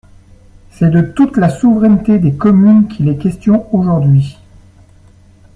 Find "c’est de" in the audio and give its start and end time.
0.71-1.01